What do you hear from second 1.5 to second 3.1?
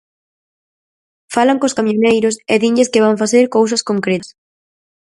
cos camioneiros e dinlles que